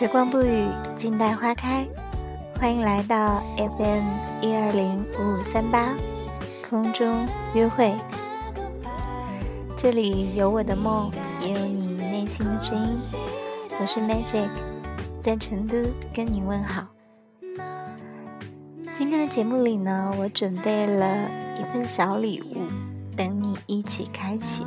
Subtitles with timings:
[0.00, 1.86] 时光不语，静待花开。
[2.58, 4.02] 欢迎来到 FM
[4.40, 5.94] 一二零五五三八
[6.66, 7.92] 空中约会。
[9.76, 11.10] 这里有我的梦，
[11.42, 12.96] 也有你内心的声音。
[13.78, 14.48] 我是 Magic，
[15.22, 15.76] 在成都
[16.14, 16.86] 跟你问好。
[18.94, 22.56] 今天的节目里呢，我准备了一份小礼物，
[23.14, 24.64] 等你一起开启。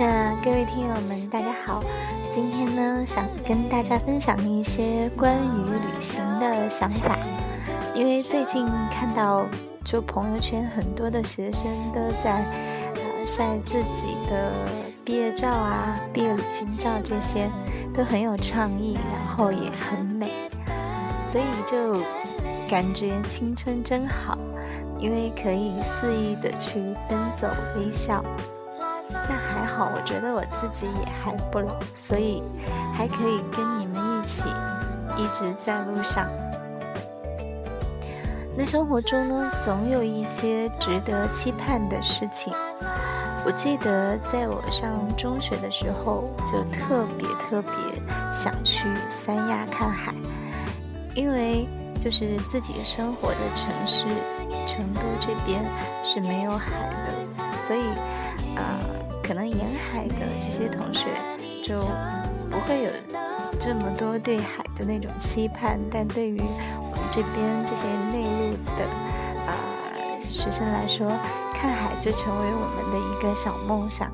[0.00, 1.84] 那各位听友们，大家好！
[2.30, 7.18] 今天呢，想跟大家分享一些关于旅行的想法。
[7.94, 9.44] 因为最近看到，
[9.84, 12.42] 就朋友圈很多的学生都在
[12.94, 14.50] 呃晒自己的
[15.04, 17.50] 毕业照啊、毕业旅行照，这些
[17.94, 20.30] 都很有创意，然后也很美，
[21.30, 22.00] 所以就
[22.70, 24.38] 感觉青春真好，
[24.98, 28.24] 因为可以肆意的去奔走微笑。
[29.84, 32.42] 我觉得我自己也还不老，所以
[32.94, 34.42] 还可以跟你们一起
[35.16, 36.26] 一直在路上。
[38.56, 42.52] 那生活中呢，总有一些值得期盼的事情。
[43.44, 47.72] 我记得在我上中学的时候，就特别特别
[48.32, 48.86] 想去
[49.24, 50.12] 三亚看海，
[51.14, 51.66] 因为
[51.98, 54.04] 就是自己生活的城市
[54.66, 55.64] 成都这边
[56.04, 56.70] 是没有海
[57.06, 57.24] 的，
[57.66, 57.80] 所以。
[60.60, 61.06] 些同学
[61.64, 61.74] 就
[62.50, 62.90] 不会有
[63.58, 68.84] 这么多对海的那种期盼，但对于我们这边这些内陆的
[69.46, 69.56] 啊
[70.24, 71.08] 学生来说，
[71.54, 74.10] 看海就成为我们的一个小梦想。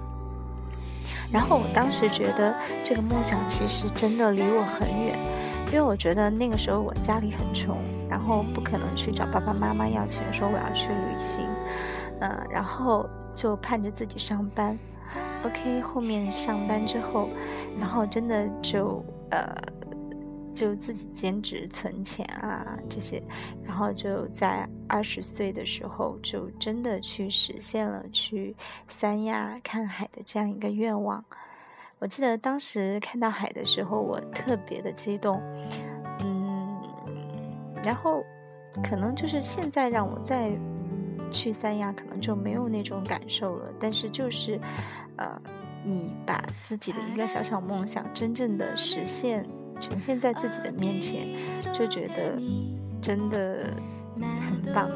[1.33, 2.55] 然后我当时觉得
[2.85, 5.19] 这个梦想其实真的离我很远，
[5.67, 7.77] 因为我觉得那个时候我家里很穷，
[8.09, 11.45] 然后不可能去找爸爸妈妈要钱，说我要去旅行，
[12.21, 14.79] 嗯，然后就盼着自己上班。
[15.45, 17.29] OK，后面上班之后，
[17.79, 19.55] 然后真的就呃，
[20.53, 23.23] 就自己兼职存钱啊这些，
[23.63, 28.57] 然后就在二十岁的时候，就真的去实现了去
[28.89, 31.25] 三亚看海的这样一个愿望。
[32.01, 35.41] 我记得当时看到海的时候，我特别的激动，
[36.25, 36.77] 嗯，
[37.85, 38.25] 然后
[38.83, 40.51] 可能就是现在让我再
[41.31, 44.59] 去三亚，可能就没有那种感受了，但是就是。
[45.16, 45.41] 呃，
[45.84, 49.47] 你把自己的一个小小梦想真正的实现，
[49.81, 51.27] 呈现在自己的面前，
[51.72, 52.41] 就觉得
[53.00, 53.75] 真的
[54.21, 54.88] 很棒。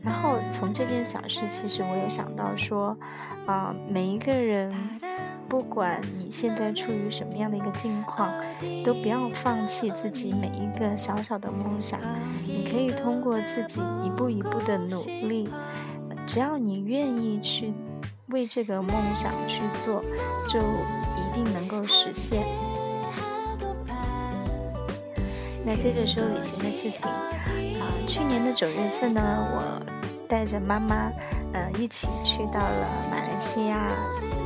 [0.00, 2.96] 然后从这件小事，其实我有想到说，
[3.46, 4.72] 啊，每一个人，
[5.48, 8.32] 不管你现在处于什么样的一个境况，
[8.84, 12.00] 都不要放弃自己每一个小小的梦想。
[12.44, 15.50] 你可以通过自己一步一步的努力，
[16.26, 17.74] 只要你愿意去。
[18.28, 20.02] 为这个梦想去做，
[20.48, 22.44] 就一定能够实现。
[25.64, 29.82] 那接着说旅行的事情啊，去年的九月份呢，我
[30.28, 31.10] 带着妈妈，
[31.52, 33.76] 呃，一起去到了马来西亚，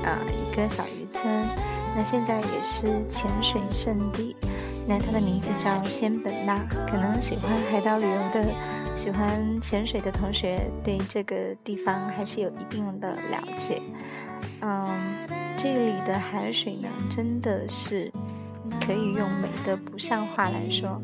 [0.05, 1.27] 啊，一个小渔村。
[1.95, 4.35] 那现在也是潜水圣地，
[4.87, 6.59] 那它的名字叫仙本那。
[6.87, 8.82] 可能喜欢海岛旅游的。
[8.95, 13.83] 喜欢潜水的同学对这个地方还是有一定的了解。
[14.61, 14.89] 嗯，
[15.57, 18.13] 这里的海水呢，真的是
[18.81, 21.03] 可以用美的不像话来说。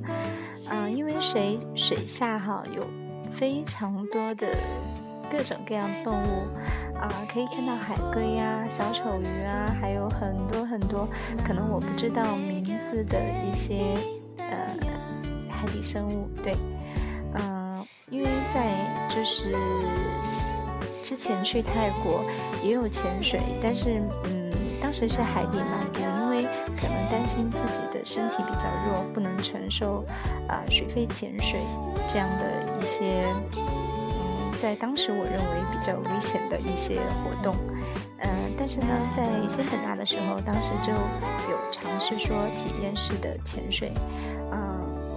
[0.70, 2.86] 嗯，因为水水下哈有
[3.32, 4.46] 非常多的
[5.30, 6.46] 各种各样动物
[7.00, 11.08] 啊，可以看到海龟呀、小丑鱼啊，还有很多很多
[11.44, 13.96] 可能我不知道名字的一些
[14.38, 14.46] 呃
[15.50, 16.28] 海底生物。
[16.44, 16.54] 对。
[18.10, 19.54] 因为在就是
[21.02, 22.24] 之前去泰国
[22.62, 24.50] 也有潜水，但是嗯，
[24.80, 26.42] 当时是海底漫步，因为
[26.80, 30.04] 可能担心自己的身体比较弱，不能承受
[30.48, 31.60] 啊水肺潜水
[32.08, 33.24] 这样的一些
[33.56, 37.54] 嗯，在当时我认为比较危险的一些活动，
[38.18, 38.28] 嗯，
[38.58, 43.92] 但是呢，在仙本那的时候，当时就有尝试说体验式的潜水。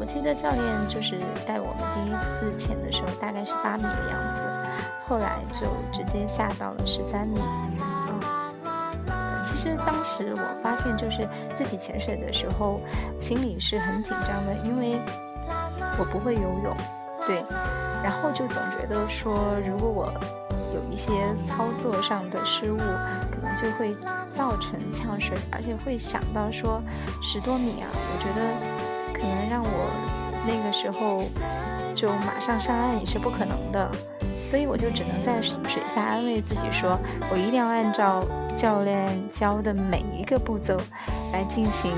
[0.02, 4.42] 我记得教练就是带我们第一次潜的时候，大概是八米的样子，
[5.08, 7.40] 后来就直接下到了十三米。
[7.78, 8.20] 嗯，
[9.44, 11.22] 其实当时我发现，就是
[11.56, 12.82] 自己潜水的时候，
[13.20, 15.00] 心里是很紧张的，因为
[16.00, 16.76] 我不会游泳，
[17.28, 17.44] 对，
[18.04, 20.12] 然后就总觉得说，如果我
[20.74, 21.12] 有一些
[21.48, 23.96] 操作上的失误，可能就会
[24.34, 26.82] 造成呛水，而且会想到说
[27.22, 28.91] 十多米啊，我觉得
[29.22, 29.70] 可能让我
[30.48, 31.24] 那个时候
[31.94, 33.92] 就马上上岸也是不可能的，
[34.44, 36.98] 所以我就只能在水下安慰自己说，
[37.32, 38.24] 我一定要按照
[38.56, 40.76] 教练教的每一个步骤
[41.32, 41.92] 来进行。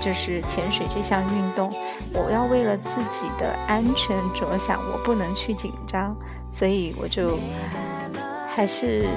[0.00, 1.68] 就是潜水这项运动，
[2.14, 6.16] 我要为了自己的安全着想，我不能去紧张，
[6.52, 7.36] 所以我就
[8.54, 9.08] 还是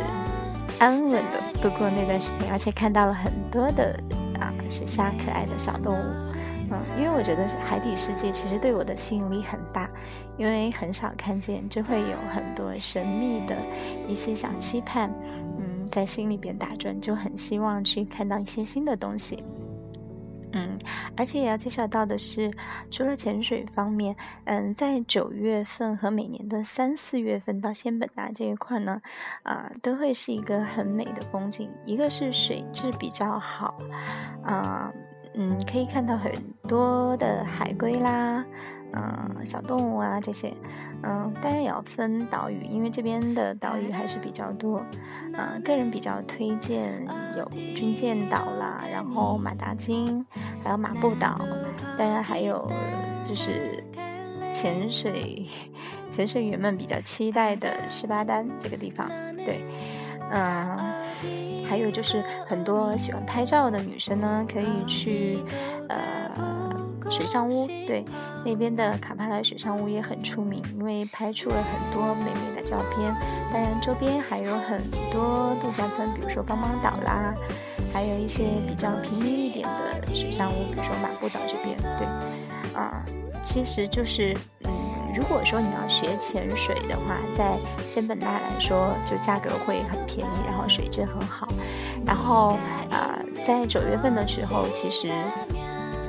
[0.80, 3.96] 安稳的度过那段时间，而且看到了很多的
[4.40, 6.31] 啊水下可爱的小动物，
[6.72, 9.90] 嗯，因为我觉得海底世界其实对我的吸引力很大，
[10.38, 13.56] 因为很少看见，就会有很多神秘的
[14.08, 15.12] 一些小期盼，
[15.60, 19.44] 嗯，在心里边打转，就很希望去看到一些新的东西。
[20.54, 20.78] 嗯，
[21.16, 22.52] 而且也要介绍到的是，
[22.90, 24.14] 除了潜水方面，
[24.44, 29.02] 嗯，在九月份和每年的三四月份到仙本那这一块呢，
[29.44, 31.70] 啊，都会是一个很美的风景。
[31.86, 33.80] 一个是水质比较好，
[34.44, 34.92] 啊，
[35.34, 36.32] 嗯，可以看到很
[36.68, 38.46] 多的海龟啦。
[38.94, 40.54] 嗯，小动物啊这些，
[41.04, 44.84] 嗯，当然也要分岛屿，因为这边的岛屿还是比较多。
[45.34, 47.08] 嗯，个人比较推荐
[47.38, 50.26] 有军舰岛啦，然后马达金，
[50.62, 51.40] 还有马布岛，
[51.98, 52.70] 当然还有
[53.24, 53.82] 就是
[54.54, 55.48] 潜水
[56.10, 59.08] 潜水员们比较期待的十八丹这个地方。
[59.38, 59.62] 对，
[60.32, 60.78] 嗯，
[61.72, 65.40] 还有就是很多喜欢拍照的女生呢，可以去
[65.88, 65.98] 呃。
[67.10, 68.06] 水上屋，对
[68.46, 73.14] 那边的卡帕莱水上屋也很出名，因为拍出了很多美美的照片。
[73.52, 74.80] 当然，周边还有很
[75.12, 77.36] 多度假村，比如说邦邦岛啦，
[77.92, 79.68] 还有一些比较平民一点
[80.02, 81.76] 的水上屋，比如说马布岛这边。
[82.00, 82.08] 对，
[82.80, 83.04] 啊，
[83.44, 84.34] 其实就是，
[84.64, 84.72] 嗯，
[85.16, 91.48] 如果说你要学潜水的话，在仙本那来说，就价格会很便宜，然后水质很好。
[92.06, 92.58] 然后，
[92.90, 95.12] 啊，在九月份的时候，其实。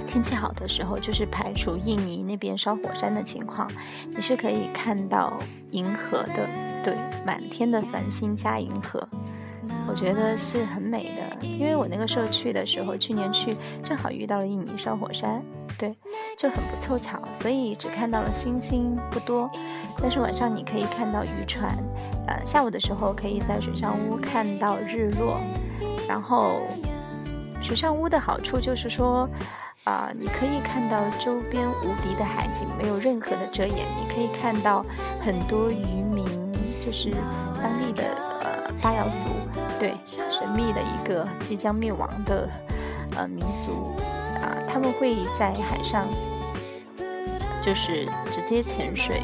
[0.05, 3.67] 天气好的时候，就是排除印尼那边烧火山的情况，
[4.11, 5.33] 你是可以看到
[5.71, 6.47] 银河的，
[6.85, 6.95] 对，
[7.25, 9.09] 满天的繁星加银河，
[9.89, 11.47] 我觉得是很美的。
[11.47, 15.43] 因为我那个时候去的时候，去年去正好遇到了印尼烧火山，
[15.79, 15.95] 对，
[16.39, 19.51] 就很不凑巧，所以只看到了星星不多。
[19.99, 21.77] 但是晚上你可以看到渔船，
[22.27, 25.41] 呃，下午的时候可以在水上屋看到日落，
[26.09, 26.61] 然后
[27.61, 29.29] 水上屋的好处就是说。
[29.85, 33.79] 啊，你可以看到周边无敌的海景，没有任何的遮掩。
[33.97, 34.87] 你可以看到
[35.21, 36.25] 很多渔民，
[36.79, 37.11] 就是
[37.61, 38.05] 当地的
[38.45, 39.51] 呃巴瑶族，
[39.81, 39.93] 对，
[40.31, 42.49] 神秘的一个即将灭亡的
[43.17, 43.93] 呃民族，
[44.73, 46.07] 他们会在海上
[47.63, 49.23] 就是直接潜水，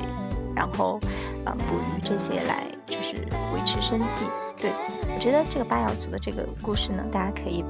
[0.54, 1.00] 然后
[1.44, 3.16] 啊捕鱼这些来就是
[3.54, 4.26] 维持生计。
[4.60, 4.70] 对
[5.14, 7.64] 我觉得这个巴瑶族的这个故事呢，大家可以。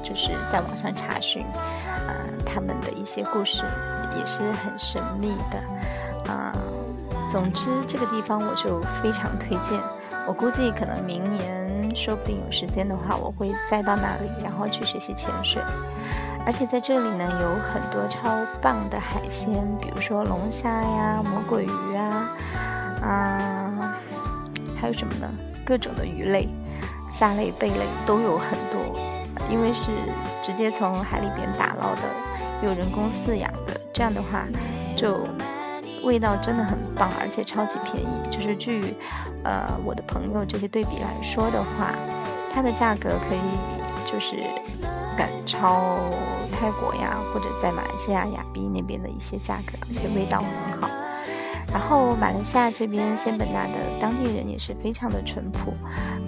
[0.00, 1.42] 就是在网上查询，
[2.06, 2.14] 啊，
[2.46, 3.64] 他们的一些故事
[4.16, 6.52] 也是很神秘的，啊，
[7.28, 9.76] 总之这个地方我就非常推荐。
[10.28, 15.62] 我估计可能明年说不定有时间的话，我会再到那里，然后去学习潜水。
[16.44, 18.28] 而且在这里呢，有很多超
[18.60, 22.28] 棒的海鲜，比如说龙虾呀、魔鬼鱼啊，
[23.02, 23.96] 啊，
[24.76, 25.26] 还有什么呢？
[25.64, 26.46] 各种的鱼类、
[27.10, 28.78] 虾类、贝类都有很多。
[29.48, 29.90] 因为是
[30.42, 32.02] 直接从海里边打捞的，
[32.62, 34.46] 有人工饲养的，这样的话，
[34.94, 35.26] 就
[36.04, 38.08] 味道真的很棒，而且超级便宜。
[38.30, 38.94] 就是据
[39.44, 41.94] 呃我的朋友这些对比来说的话，
[42.52, 44.36] 它的价格可以就是
[45.16, 45.98] 赶超
[46.52, 50.88] 泰国呀，或者在马来西亚亚庇那边的一些价格，而且味道很好。
[51.70, 55.74] 然后马来西亚这边仙本那的当地人也是非常的淳朴，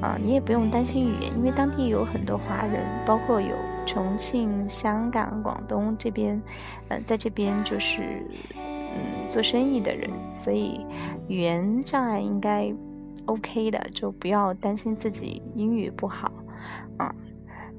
[0.03, 6.41] 啊，你也不用担心语言，因为当地有很多华人，包括有重庆、香港、广东这边，
[6.89, 8.03] 嗯，在这边就是
[8.55, 10.85] 嗯做生意的人，所以
[11.27, 12.71] 语言障碍应该
[13.31, 16.31] OK 的，就不要担心自己英语不好，
[16.99, 17.15] 啊。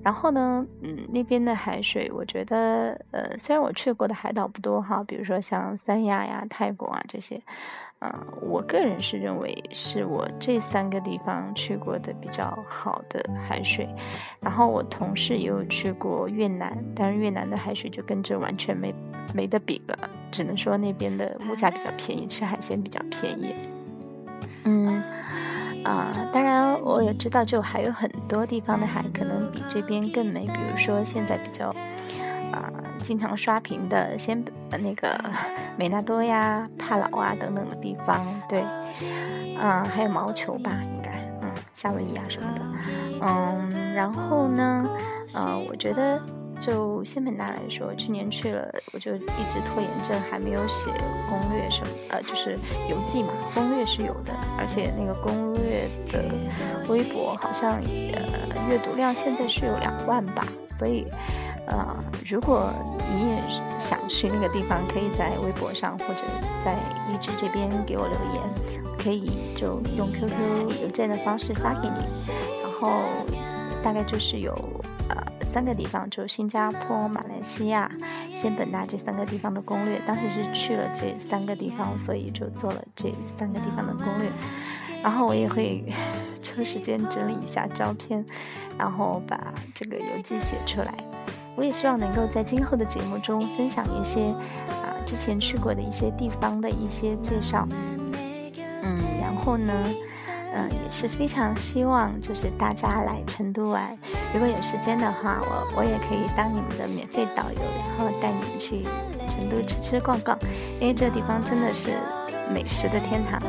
[0.04, 7.40] 然后呢，嗯，那边的海水，我觉得，呃，虽然我去过的海岛不多哈，比如说像三亚呀、泰国啊这些，
[8.00, 13.88] 嗯，我个人是认为是我这三个地方去过的比较好的海水。
[14.40, 18.92] 然后我同事也有去过越南，但是越南的海水就跟这完全没
[19.36, 23.54] 没得比了，只能说那边的物价比较便宜，吃海鲜比较便宜。
[24.64, 25.04] 嗯。
[25.92, 31.68] 啊，当然我也知道，就还有很多地方的海可能比这边更美，比如说现在比较
[32.54, 32.72] 啊
[33.04, 34.42] 经常刷屏的先
[34.80, 35.20] 那个
[35.76, 38.64] 美纳多呀、帕劳啊等等的地方，对，
[39.60, 42.62] 嗯，还有毛球吧，应该，嗯，夏威夷啊什么的，
[43.22, 44.88] 嗯，然后呢，
[45.34, 46.22] 呃，我觉得。
[46.62, 50.92] 就仙本那来说，去年去了，我就一直拖延症，还没有写
[51.28, 52.52] 攻略什么，呃，就是
[52.88, 56.24] 游记嘛，攻略是有的，而且那个攻略的
[56.88, 61.08] 微博好像呃阅读量现在是有两万吧，所以
[61.68, 61.98] 呃，
[62.30, 62.72] 如果
[63.12, 63.42] 你也
[63.80, 66.24] 想去那个地方，可以在微博上或者
[66.64, 66.76] 在
[67.10, 73.02] 荔枝这边给我留言，可以就用 QQ 邮件的方式发给你，然后
[73.84, 74.54] 大概就是有
[75.10, 75.18] 呃。
[75.52, 77.92] 三个地方，就新加坡、马来西亚、
[78.34, 80.00] 仙本那这三个地方的攻略。
[80.08, 84.32] 当时是去了这三个地方，所以就做了这三个地方的攻略。
[85.04, 85.84] 然后我也会
[86.42, 88.26] 抽时间整理一下照片，
[88.78, 90.94] 然后把这个游记写出来。
[91.58, 94.28] 我也希望能够在今后的节目中分享一些
[94.70, 97.68] 啊之前去过的一些地方的一些介绍。
[98.84, 99.74] 嗯，然后呢？
[100.54, 103.98] 嗯，也是非常希望，就是大家来成都玩，
[104.34, 108.84] 如果有时间的话，我我也可以当你们的免费导游，然后带你们去
[109.30, 110.38] 成都吃吃逛逛，
[110.80, 111.92] 因为这地方真的是
[112.54, 113.42] 美食的天堂，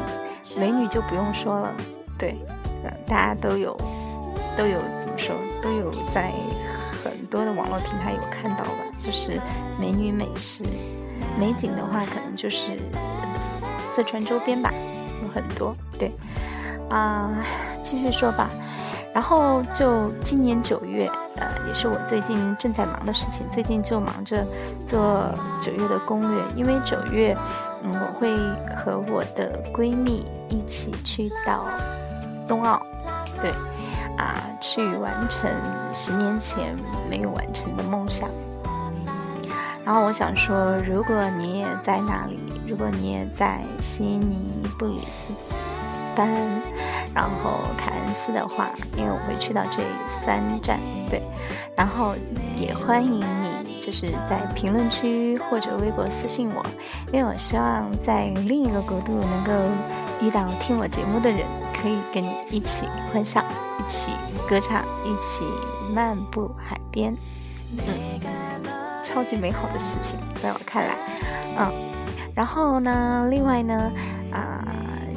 [0.57, 1.75] 美女就不用说了，
[2.17, 2.37] 对，
[2.85, 3.77] 嗯大家都有
[4.57, 6.33] 都有怎么说，都有在
[7.03, 9.41] 很多的网络平台有看到吧，就是
[9.77, 10.63] 美女美食，
[11.37, 12.79] 美景的话可能就是
[13.93, 14.73] 四川周边吧，
[15.21, 16.13] 有很多，对。
[16.93, 17.31] 啊，
[17.83, 18.51] 继续说吧。
[19.15, 21.07] 然后就今年九月，
[21.37, 23.47] 呃，也是我最近正在忙的事情。
[23.51, 24.45] 最近就忙着
[24.87, 25.27] 做
[25.61, 27.37] 九月的攻略，因为九月，
[27.83, 28.35] 嗯，我会
[28.75, 31.65] 和我的闺蜜一起去到
[32.49, 32.81] 冬奥，
[33.41, 33.51] 对，
[34.17, 35.51] 啊，去完成
[35.95, 36.75] 十年前
[37.11, 38.29] 没有完成的梦想。
[39.85, 45.55] 然后我想说，如果你也在那里，如果你也在悉尼布里斯。
[46.15, 46.29] 班，
[47.15, 49.83] 然后凯恩斯的话，因为我会去到这
[50.25, 50.79] 三站，
[51.09, 51.23] 对，
[51.77, 52.15] 然后
[52.57, 53.21] 也欢迎
[53.65, 56.65] 你，就是在评论区或者微博私信我，
[57.13, 59.53] 因为我希望在另一个国度能够
[60.21, 63.43] 遇到听我节目的人，可以跟你一起欢笑，
[63.79, 64.13] 一起
[64.49, 65.45] 歌唱，一起
[65.95, 67.15] 漫步海边，
[67.79, 68.63] 嗯，
[69.03, 70.95] 超级美好的事情，在我看来，
[71.59, 71.73] 嗯，
[72.35, 73.91] 然后呢，另外呢，
[74.33, 74.62] 啊。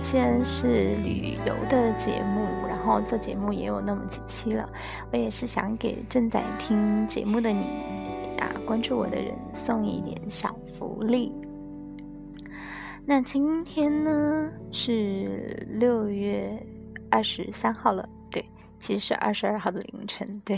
[0.06, 4.70] 既然是旅游的节目，然后做节目也有那么几期了，
[5.12, 7.66] 我也是想给正在听节目的你
[8.38, 11.34] 啊，关注我的人送一点小福利。
[13.04, 16.64] 那今天呢是六月
[17.10, 18.46] 二十三号了，对，
[18.80, 20.56] 其实是二十二号的凌晨，对。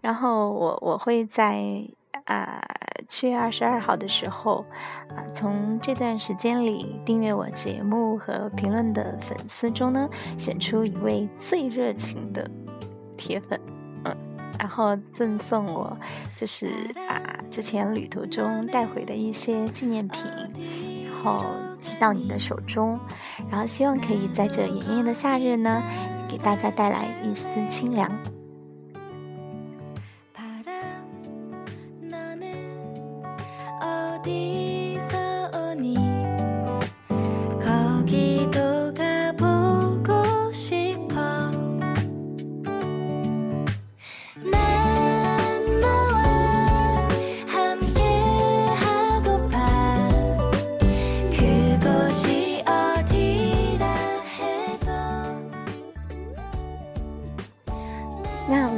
[0.00, 1.88] 然后我我会在。
[2.24, 2.60] 啊，
[3.06, 4.64] 七月二十二号的时候，
[5.10, 12.50] 啊，从这段时间里订阅我节目和评论的粉丝中呢，选出一位最热情的
[13.16, 13.60] 铁粉，
[14.04, 14.16] 嗯，
[14.58, 15.96] 然后赠送我
[16.36, 16.66] 就是
[17.08, 20.22] 啊之前旅途中带回的一些纪念品，
[21.04, 21.44] 然后
[21.80, 22.98] 寄到你的手中，
[23.50, 25.82] 然后希望可以在这炎炎的夏日呢，
[26.28, 28.10] 给大家带来一丝清凉。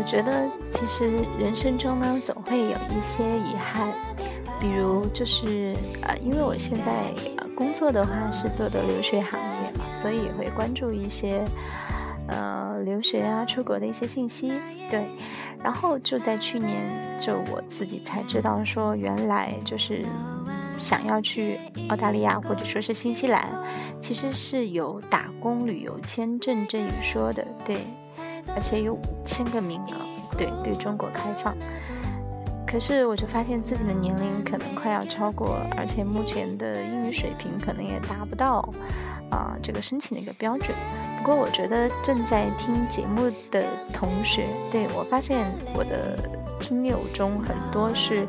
[0.07, 3.89] 觉得其实人生中呢，总会有一些遗憾，
[4.61, 11.43] 比如就是呃，因为我现在呃工作的话是做的留学行业嘛，所以也会关注一些
[12.29, 14.53] 呃留学啊、出国的一些信息。
[14.91, 15.07] 对，
[15.63, 16.77] 然后就在去年，
[17.19, 20.05] 就我自己才知道说，原来就是
[20.77, 23.49] 想要去澳大利亚或者说是新西兰，
[24.01, 27.47] 其实是有打工旅游签证这一说的。
[27.65, 27.79] 对。
[28.57, 31.55] 而且有五千个名额，对对中国开放。
[32.71, 38.73] 可是我就发现自己的年龄可能快要超过，而且目前的英语水平可能也达不到
[39.31, 40.71] 啊这个申请的一个标准。
[41.19, 46.17] 不过我觉得正在听节目的同学，对我发现我的
[46.61, 48.25] 听友中很多是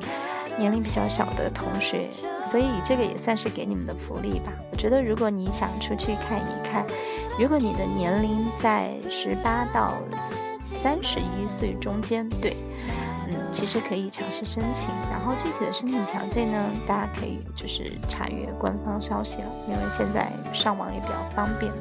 [0.58, 2.10] 年龄比较小的同学，
[2.50, 4.52] 所以这个也算是给你们的福利吧。
[4.72, 6.84] 我觉得如果你想出去看一看。
[7.40, 9.94] 如果你的年龄在十八到
[10.84, 12.58] 三十一岁中间，对，
[13.52, 14.90] 其实可以尝试申请。
[15.10, 16.58] 然后具体的申请条件呢，
[16.88, 21.72] 大家可以就是查阅官方消息了，因为现在上网也比较方便。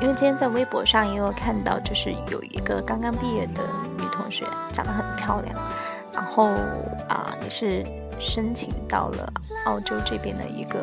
[0.00, 3.62] 因为今天在微博上也有看到，就是有一个刚刚毕业的
[3.96, 5.56] 女同学，长得很漂亮，
[6.12, 6.48] 然后
[7.08, 7.82] 啊也是
[8.18, 9.32] 申请到了
[9.66, 10.82] 澳洲这边的一个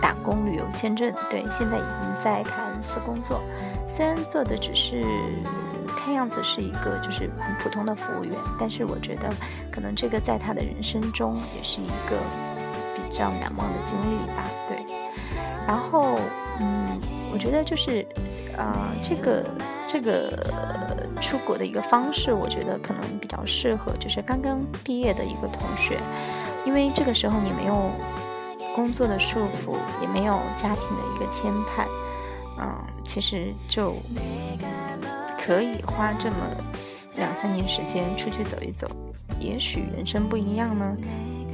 [0.00, 3.40] 打工旅游签证，对，现在已经在凯恩斯工作，
[3.88, 5.02] 虽然做的只是
[6.04, 9.28] 看样子是一个就是很普通的服务员，但是我觉得
[9.70, 12.16] 可能这个在他的人生中也是一个
[12.94, 14.84] 比较难忘的经历吧，对，
[15.66, 16.18] 然后
[16.60, 17.00] 嗯。
[17.34, 18.06] 我觉得就是，
[18.58, 19.42] 啊，这个
[19.86, 20.38] 这个
[21.18, 25.96] 出国的一个方式，我觉得可能比较适合，就是刚刚毕业的一个同学，
[26.66, 27.90] 因为这个时候你没有
[28.74, 31.86] 工作的束缚，也没有家庭的一个牵绊，
[32.60, 32.70] 嗯，
[33.06, 33.94] 其实就
[35.44, 36.36] 可以花这么
[37.16, 38.86] 两三年时间出去走一走，
[39.40, 40.96] 也许人生不一样呢。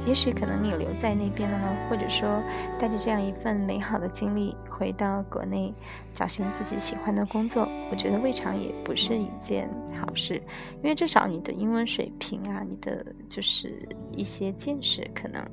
[0.05, 2.41] 也许可能你留在那边了呢，或者说
[2.79, 5.73] 带着这样一份美好的经历回到国内，
[6.13, 9.67] 找寻自己喜欢的工作，我觉得未尝也不是一件
[9.99, 10.35] 好事，
[10.77, 15.43] 因为至少你的英文水平啊，你的就是一些见识可能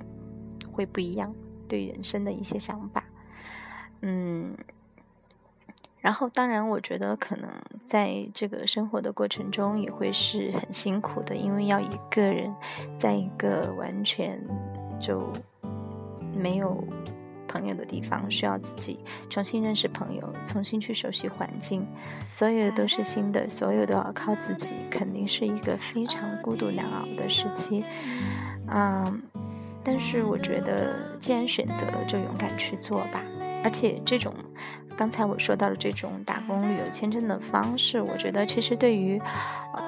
[0.70, 1.34] 会不一样，
[1.66, 3.02] 对人生的一些想法，
[4.02, 4.54] 嗯。
[6.06, 7.50] 然后，当然，我觉得可能
[7.84, 12.54] 在这个生活的过程中也会是很辛苦的，因为要一个人
[12.96, 14.40] 在一个完全
[15.00, 15.32] 就
[16.32, 16.86] 没有
[17.48, 21.84] 朋友的地方，需要自己重新认识朋友，重新去熟悉环境，
[22.30, 27.84] 所有都是新的，所有都要靠自己，肯定是一个非常孤独难熬的时期。
[28.68, 29.22] 嗯，
[29.82, 33.20] 但是我觉得，既然选择了，就勇敢去做吧。
[33.64, 34.32] 而且这种，
[34.96, 39.20] 刚才我说到了这种打工旅游签证的方式，我觉得其实对于，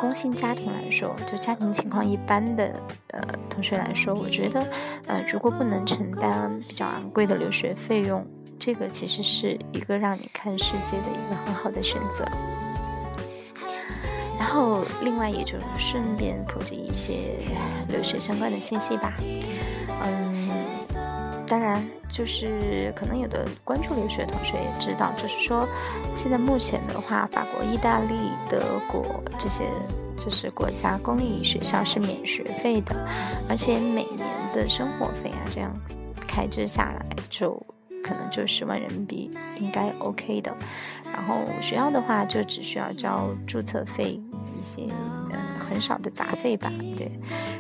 [0.00, 4.66] 工薪家庭来说，就家庭情况一般的呃同学来说，我觉得，
[5.06, 8.24] 呃，如果不能承担比较昂贵的留学费用，
[8.58, 12.24] 这个其实是一个让你看世界的一个很好的选择。
[14.38, 17.38] 然后，另外也就顺便普及一些
[17.88, 19.14] 留学相关的信息吧，
[20.04, 20.77] 嗯。
[21.48, 25.66] 当然，就是可能有的关注留学的同学也知道，就是说，
[26.14, 28.14] 现在目前的话，法国、意大利、
[28.48, 29.64] 德国这些
[30.16, 32.94] 就是国家公立学校是免学费的，
[33.48, 35.74] 而且每年的生活费啊，这样
[36.26, 37.54] 开支下来就
[38.04, 40.54] 可能就十万人民币应该 OK 的。
[41.10, 44.20] 然后学校的话，就只需要交注册费
[44.54, 44.82] 一些。
[45.68, 47.10] 很少的杂费吧，对。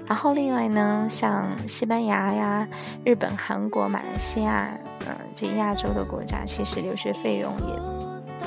[0.06, 2.66] 然后另外呢，像西班牙呀、
[3.04, 4.70] 日本、韩国、马来西亚，
[5.06, 7.52] 呃，这亚洲的国家，其实留学费用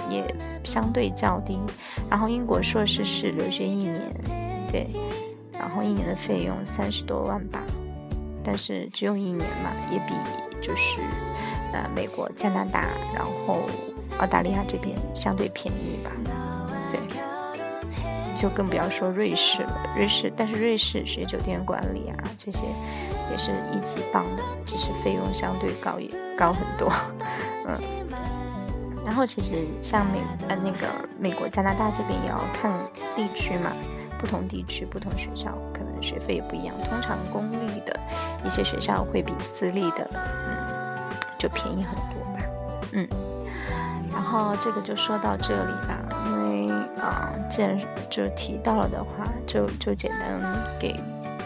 [0.10, 1.60] 也也相对较低。
[2.10, 4.02] 然后英国硕士是留学一年，
[4.72, 4.88] 对，
[5.54, 7.62] 然后一年的费用三十多万吧，
[8.44, 10.14] 但是只有一年嘛，也比
[10.62, 11.00] 就是
[11.74, 13.60] 呃美国、加拿大，然后
[14.18, 16.12] 澳大利亚这边相对便宜吧，
[16.92, 17.00] 对。
[18.42, 22.66] 就更不要说瑞士了，瑞士，但是瑞士学酒店管理啊，这些
[23.30, 26.92] 也是一级棒的，只是费用相对高也高很多，
[27.70, 27.80] 嗯。
[29.06, 30.88] 然后其实像美呃那个
[31.20, 32.72] 美国、加拿大这边也要看
[33.16, 33.72] 地区嘛，
[34.20, 38.00] 不同地区不同学校可能学费也不一样，通常公立的
[38.44, 42.46] 一些学校会比私立的嗯就便宜很多吧，
[42.94, 43.08] 嗯。
[44.12, 45.98] 然后这个就说到这里吧，
[47.02, 50.40] 啊，既然就提到了的话，就就简单
[50.80, 50.96] 给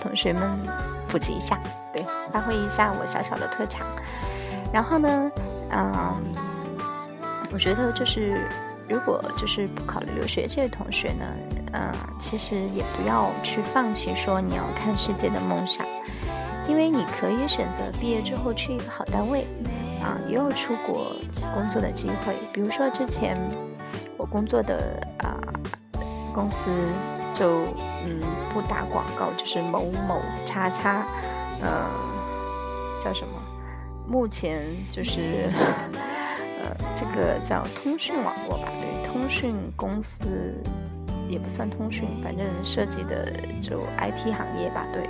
[0.01, 0.59] 同学们
[1.07, 1.57] 普及一下，
[1.93, 3.87] 对，发挥一下我小小的特长。
[4.73, 5.31] 然后呢，
[5.71, 6.21] 嗯，
[7.53, 8.47] 我觉得就是
[8.89, 11.25] 如果就是不考虑留学这位同学呢，
[11.73, 15.85] 嗯，其实也不要去放弃说你要看世界的梦想，
[16.67, 19.47] 因为你可以选择毕业之后去一个好单位。
[20.03, 21.15] 啊，也有出国
[21.55, 22.35] 工作的机会。
[22.53, 23.35] 比如说之前
[24.25, 25.37] 工作的啊
[26.33, 26.71] 公司，
[27.33, 27.65] 就
[28.05, 28.21] 嗯
[28.53, 31.05] 不打广告，就是某某叉叉，
[31.61, 31.87] 呃
[33.03, 33.41] 叫什么？
[34.07, 34.61] 目前
[34.91, 35.49] 就是
[36.63, 40.53] 呃这个叫通讯网络吧，对，通讯公司
[41.29, 45.09] 也不算通讯，反正涉及的就 IT 行业吧，对。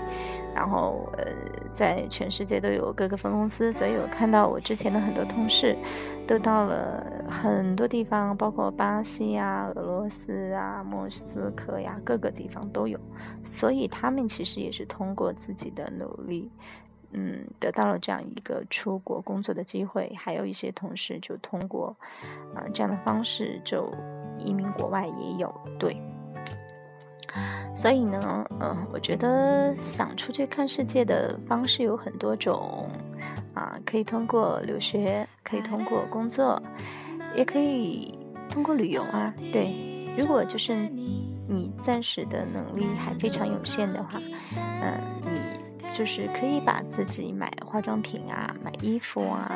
[0.54, 1.26] 然后，呃，
[1.74, 5.76] 在全世界都有各个分公司，所以我看到我之前的很多同事，
[6.26, 12.98] 都到了很多地方，包括巴西呀、俄罗斯啊、莫斯科呀，各个地方都有。
[13.44, 16.50] 所以他们其实也是通过自己的努力，
[17.16, 20.14] 嗯，得到了这样一个出国工作的机会。
[20.18, 21.96] 还有一些同事就通过
[22.54, 23.90] 啊这样的方式就
[24.38, 25.96] 移民国外也有，对。
[27.76, 32.90] 所以呢，嗯，我觉得想出去看世界的方式有很多种，
[33.54, 36.62] 啊，可以通过留学，可以通过工作，
[37.36, 38.18] 也可以
[38.50, 39.34] 通过旅游啊。
[39.52, 39.76] 对，
[40.18, 40.74] 如果就是
[41.48, 44.22] 你暂时的能力还非常有限的话，
[44.82, 45.42] 嗯，你
[45.96, 49.52] 就是可以把自己买化妆品啊、买衣服啊。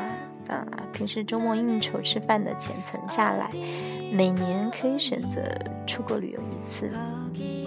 [0.48, 3.52] 啊，平时周末应酬吃饭的钱存下来，
[4.12, 5.44] 每年可以选择
[5.86, 6.90] 出国旅游一次。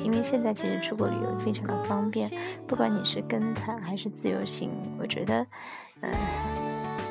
[0.03, 2.29] 因为现在其实出国旅游非常的方便，
[2.67, 5.47] 不管你是跟团还是自由行，我觉得，
[6.01, 6.11] 嗯，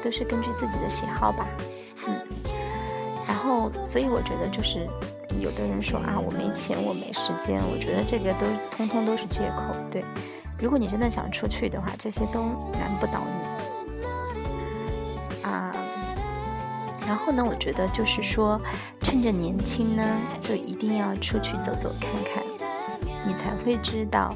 [0.04, 1.48] 都是根据自己的喜好吧。
[2.06, 2.20] 嗯，
[3.26, 4.86] 然后，所以我觉得就是，
[5.40, 9.74] 有的人说啊，我没钱，我没时间，我觉得这个都通通都是借口。
[9.90, 10.04] 对，
[10.62, 12.44] 如果你真的想出去的话，这些都
[12.74, 13.32] 难不倒你
[15.42, 15.76] 啊。
[17.08, 18.62] 然后呢，我觉得就是说，
[19.02, 20.06] 趁着年轻呢，
[20.40, 22.44] 就一定要出去走走看看，
[23.26, 24.36] 你才会知道，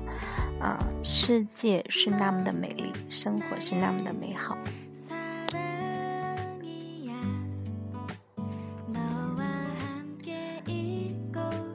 [0.60, 4.58] 啊，世界是那么的美丽，生活是那么的美好。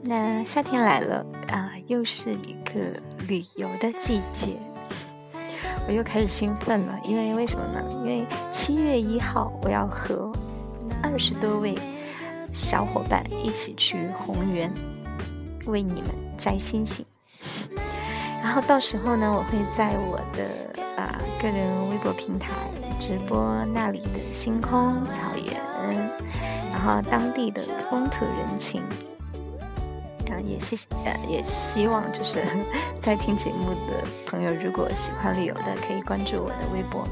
[0.02, 4.56] 那夏天来了啊，又是一个旅游的季节，
[5.86, 7.80] 我又开始兴奋了，因为为什么呢？
[8.00, 10.32] 因为七月一号我要和。
[11.00, 11.78] 二十多位
[12.52, 14.70] 小伙伴一起去红原
[15.66, 17.06] 为你们摘星星，
[18.42, 22.50] 然后到时候呢，我会在我的啊个人微博平台
[22.98, 26.10] 直播那里的星空、草原，
[26.72, 28.82] 然后当地的风土人情，
[30.40, 32.42] 啊，也希呃也希望就是
[33.02, 37.06] 在听节目的朋友，如果喜欢旅游的，可以关注我的微博。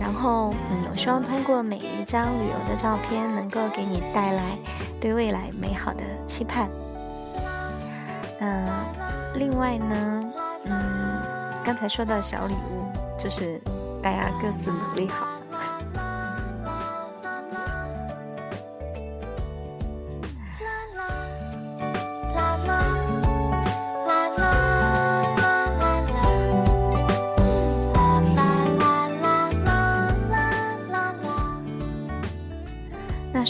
[0.00, 4.56] 然后，嗯，我希望通过每一张旅游的照片，能够给你带来
[5.00, 6.68] 对未来美好的期盼。
[8.40, 8.64] 嗯，
[9.34, 10.32] 另外呢，
[10.66, 11.20] 嗯，
[11.64, 12.86] 刚才说到小礼物，
[13.18, 13.60] 就是
[14.00, 15.26] 大家各自努力好。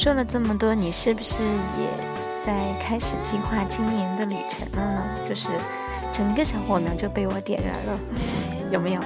[0.08, 1.86] 说了这么多，你是不是也
[2.42, 5.02] 在开始计划今年的旅程了呢？
[5.22, 5.50] 就是
[6.10, 8.00] 整个小火苗就被我点燃了，
[8.72, 9.00] 有没有？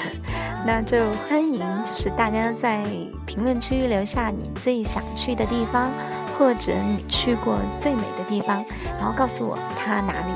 [0.64, 2.82] 那就欢迎，就是大家在
[3.26, 5.90] 评论区留下你最想去的地方，
[6.38, 8.64] 或者你去过最美的地方，
[8.98, 10.32] 然后告诉我它哪里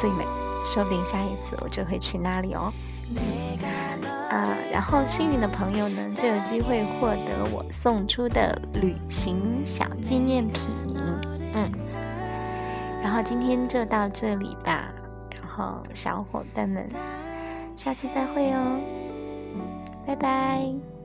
[0.00, 0.24] 最美，
[0.64, 2.72] 说不定下一次我就会去那里哦。
[4.30, 10.62] 啊，然后幸运的朋友呢，就有机会获得我送出的旅行小纪念品。
[11.54, 11.70] 嗯，
[13.02, 14.88] 然后今天就到这里吧，
[15.30, 16.88] 然后小伙伴们，
[17.76, 18.80] 下次再会哦，
[20.06, 20.95] 拜拜。